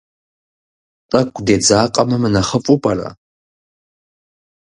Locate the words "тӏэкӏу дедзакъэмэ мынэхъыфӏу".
1.09-2.77